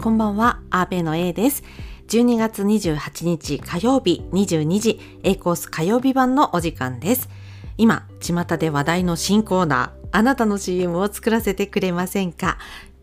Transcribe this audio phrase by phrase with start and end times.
[0.00, 1.62] こんばんは、アーベの A です。
[2.08, 7.28] 12月28日火曜日22時 A コース火曜日版のお時間です。
[7.76, 12.56] 今、巷で話題の新コーナー、あなたの CM を作らせてくれませんか？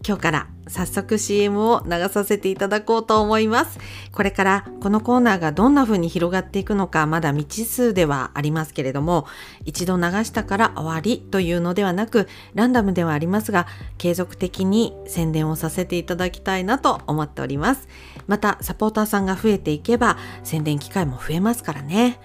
[0.06, 3.80] 今日から早速 CM を流させていただこうと思います。
[4.12, 9.26] これからこのコーナーがどんな風に広がっていくのかまだ未知数ではありますけれども、
[9.66, 17.88] 一度流したから終わりというのではなく、ランダムではありますが、継続的に宣伝をさせていただきたいなと思っております。
[18.28, 22.20] また、サポーターさんが増えていけば、宣伝機会も増えますからね。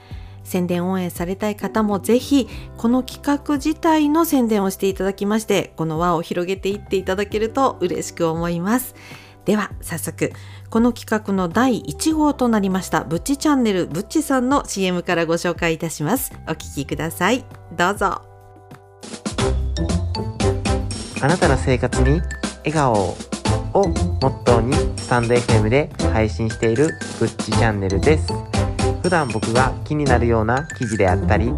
[0.53, 8.95] 宣伝応援されたい方もぜひこの企画自体の宣伝をしていただきましてこの輪を広げていっていただけると嬉しく思います。
[9.47, 10.33] では早速
[10.71, 16.33] この企画の第1号となりましたぶっちチャンネルぶっちさんの CM からご紹介いたします。
[16.47, 17.45] お聞きください。
[17.77, 18.23] どうぞ。
[21.23, 22.21] あなたの生活に
[22.65, 23.17] 笑顔を
[23.75, 28.52] をモットーにスタンド FM で配信しているぶっちチャンネルです。
[29.03, 31.53] 普段僕が気になるような記事であったり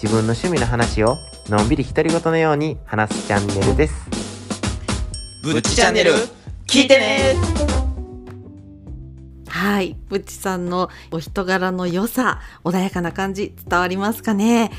[0.00, 1.16] 自分の趣味の話を
[1.48, 3.94] のんびり独り言のように話すチャンネルです
[5.42, 6.12] ぶっちチャンネル
[6.66, 7.36] 聞いてね
[9.48, 9.96] はい。
[10.08, 14.70] ぶっちさんのお人柄の良さ、穏やかな感じ伝わりますかね？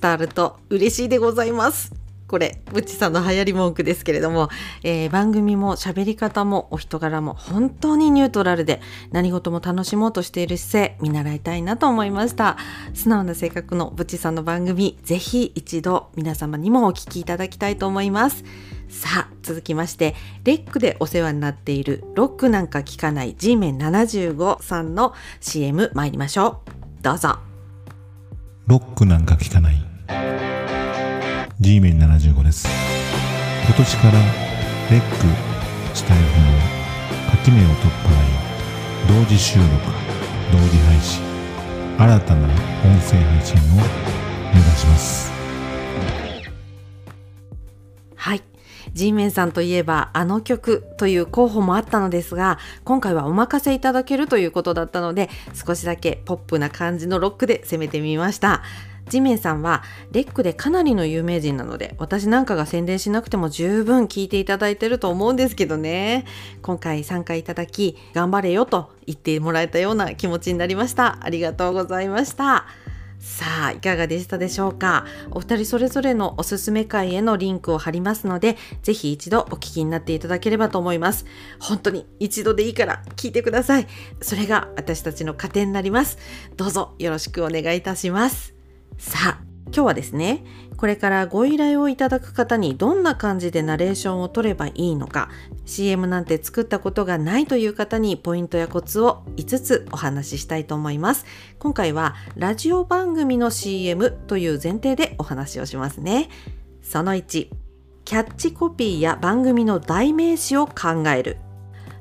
[0.00, 2.07] 伝わると嬉しいでございます。
[2.28, 4.50] これ、ぶっちさんの流行り文句ですけれども、
[4.84, 12.58] えー番組も喋り方もお人柄も本当にニュートラルで何事も楽しもうとしている姿勢見習いたいなと思いました。
[12.92, 18.44] 素直な性格のぶっちさんの番組、ぜひ一度皆様にもお聞きいただきたいと思います。
[18.90, 26.62] さあ、続きまして、レックでお世話になっているロックなんか聞かない G メン75さんの CM 参りましょ
[27.00, 27.02] う。
[27.02, 27.38] どうぞ。
[28.66, 30.57] ロックなんか聞かない
[31.60, 32.68] G メン75です。
[33.66, 34.12] 今年から
[34.92, 35.16] レック
[35.92, 37.76] スタイフの垣根を取っ
[39.08, 39.68] 払い同時収録
[40.52, 41.20] 同時配信
[41.98, 42.54] 新たな音
[43.00, 43.60] 声配信を
[44.54, 45.32] 目指します。
[48.14, 48.42] はい。
[48.92, 58.62] G メンさんといえばあの曲という候補もあったのですが今回はお任せいただけるということだったので少しだけポップな感じのロックで攻めてみました。
[59.08, 59.82] G メンさんは
[60.12, 66.24] レックでかなりの有名人なので私なんかが宣伝しなくても十分聞いていただいてると思うんですけどね。
[66.62, 71.18] 今回参加いただき頑張れよと言ってもらえたような気持ちになりました。
[71.22, 72.66] ありがとうございました。
[73.20, 75.04] さあいかがでしたでしょうか？
[75.32, 81.26] お二人それぞれのおすすめ会へのリンクを貼りますのでぜひ一度お聞きになっていただければと思います。
[81.58, 83.88] 本当に一度でいいから聞いてください。
[84.20, 86.16] それが私たちの糧になります。
[86.56, 88.57] どうぞよろしくお願いいたします。
[88.98, 90.44] さあ今日はですね
[90.76, 95.28] これからご依頼をいただく方にどんな感じでナレーションを取ればいいのか
[95.66, 101.26] CM なんて作ったことがないという方にポイントやコツを5つお話ししたいと思います。
[101.58, 106.28] 今回はラジオ番組の CM という前提でお話をしますね。
[106.82, 107.48] その1
[108.04, 111.36] キャッチコピーや番組の代名詞を考える。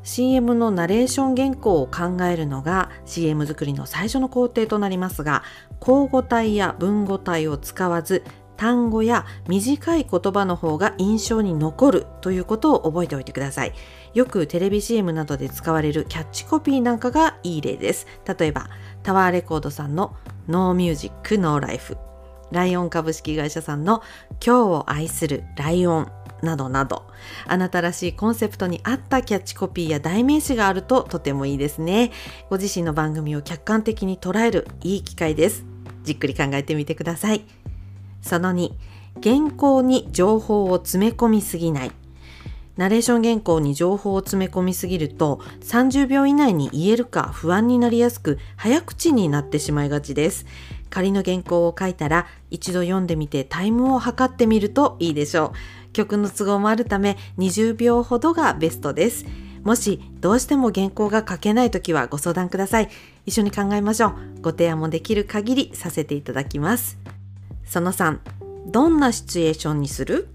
[0.08, 5.44] CM のナレーション原稿を考えるのが CM 作りの最初の工程となりますが
[5.82, 8.24] 口語体や文語体を使わず
[8.56, 13.74] 単語や短い言葉の方が印象に残るということを覚えておいてください。
[14.16, 18.08] よくテレビ CM などで使われるキャッチコピーなんかがいい例です。
[18.40, 18.70] 例えば
[19.04, 20.16] タワーレコードさんの
[20.48, 21.98] No Music No Life。
[22.52, 24.02] ライオン株式会社さんの
[24.44, 26.17] 今日を愛するライオン。
[26.42, 27.04] などなど
[27.46, 32.12] あなたらしいコンセプトに合ったキャッチコピーや代名詞があるととてもいいですね。
[32.50, 35.66] ご自身の番組を客観的に捉えるいい機会です。
[36.04, 37.46] じっくり考えてみてください。
[38.22, 38.72] その2
[39.24, 41.92] 原稿に情報を詰め込みすぎない。
[42.78, 50.46] ナレーション原稿に情報を詰め込みすぎると30秒以内に言えるか不安になりやすく早口になってしまいがちです。
[50.90, 55.52] 仮の原稿を書いたら一度読んでみてタイムを測ってみるといいでしょう。
[55.98, 59.26] 曲の都合もあるため20秒ほどがベストです。
[59.64, 62.90] もしどうしても原稿が書けないときはご相談ください。
[63.26, 64.42] 一緒に考えましょう。
[64.42, 67.00] ご提案もできる限りさせていただきます。
[67.66, 68.20] その3
[68.68, 70.30] どんなシチュエーションにする？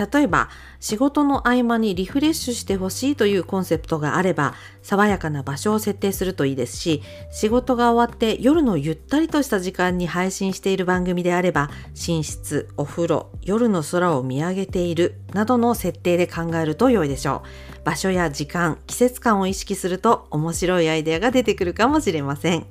[0.00, 0.48] 例えば
[0.78, 17.84] 仕事の合間にリフレッシュしてほしいというコンセプトがあれば爽やかな場所を設定するといいですし仕事が終わって夜のゆったりとした時間に配信している番組であれば寝室お風呂夜の空を見上げているなどの設定で考えると良いでしょう。
[17.84, 22.66] 場所や時間季節感を意識すると面白いアイデアが出てくるかもしれません。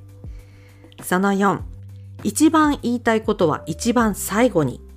[1.02, 1.60] その4
[2.22, 4.89] 一番言いたいことは一番最後に。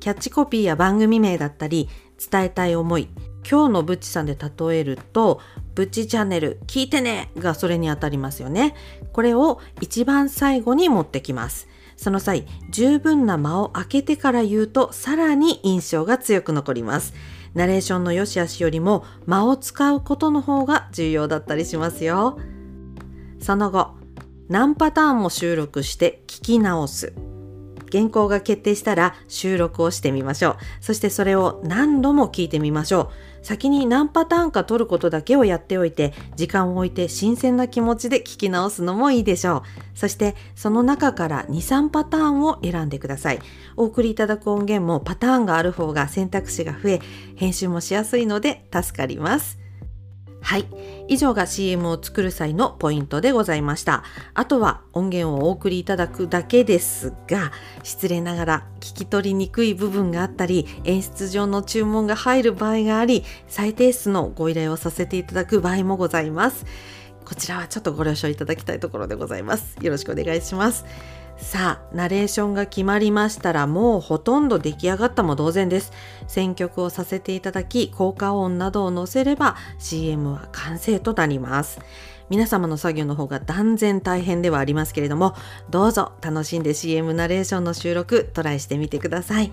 [0.00, 1.88] キャッチコピーや番組名だったり
[2.30, 3.08] 伝えたい思い
[3.48, 5.40] 今日のブッチさんで例えると
[5.74, 8.74] ブッチチャンネル聞いてねがそれにあたりますよね。
[9.12, 11.68] これを一番最後に持ってきます。
[11.96, 17.14] その際、十分な間を空けてから言うとさらに印象が強く残ります。
[17.54, 22.38] ナレーションの良し悪しよりも間を使うことの方が重要だったりしますよ。
[23.40, 23.94] その後、
[24.48, 27.27] 何パターンも収録して聞き直す。
[27.90, 30.56] 原稿が決定したら収録をしてみましょう。
[30.80, 33.10] そしてそれを何度も聞いてみましょ
[33.42, 33.46] う。
[33.46, 39.62] 先に何パターンか取ることだけをやっておいて、時間を置いて新鮮な気持ちで聞き直すのもいいでしょう。
[39.94, 43.38] そしてその中から2、3パターンを選んでください。
[43.76, 47.00] お送りいただく音源もパターンがある方が選択肢が増え、
[47.36, 49.67] 編集もしやすいので助かります。
[50.40, 50.66] はい。
[51.08, 54.04] 以上が CM を作る際のポイントでございました。
[54.34, 57.52] あとは音源をお送りいただくだけですが、
[57.82, 66.66] 失礼ながら聞き取りにくい部分があったり、演出上の注文が入る場合があり、再提出のご依頼をさせていただく場合もございます。
[67.24, 69.76] こちらはちょっとご了承いただきたいところでございます。
[69.82, 70.86] よろしくお願いします。
[71.38, 75.92] さあ、ナレーションが決まりましたらもうほとんど出来上がったも同然です。
[76.26, 81.78] 選曲をさせていただき、効果音などを載せれば CM は完成となります。
[82.28, 85.34] 皆様の作業の方が断然大変ではありますけれども、
[85.70, 89.52] どうぞ楽しんで CM ナレーションの収録トライしてみてください。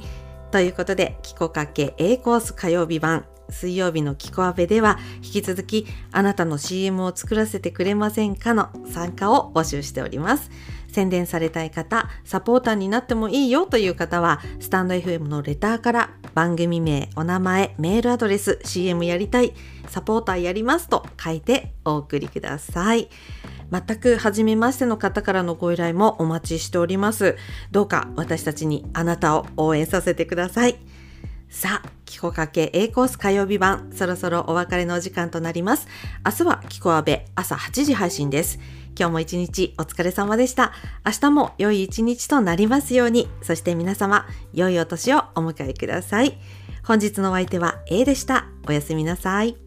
[0.51, 10.49] ということで、キコかけ A コース火曜日版水曜日のキコアベでは引き続きあなたの CM を作らせてくれませんかの参加を募集しております。
[10.95, 19.53] 宣伝されたい方、サポーターになってもいいよという方は、スタンド FM のレターから番組名、お名前、メールアドレス、CM やりたい、
[19.89, 23.09] サポーターやりますと書いてお送りください。
[23.69, 27.35] 全く初めましての方からのご依頼もお待ちしております。
[27.71, 30.77] どうか私たちにあなたを応援させてください。
[31.49, 35.87] さあ、キコかけ A コース火曜日版、そろそろお別れのお時間となります。
[36.25, 38.59] 明日はキコアベ朝8時配信です。
[38.97, 40.71] 今日も一日お疲れ様でした。
[41.05, 46.37] 明日も良い一日となりますように、そして皆様、良いお年をお迎えください。
[46.83, 48.47] 本日のお相手は A でした。
[48.67, 49.64] おやすみなさい。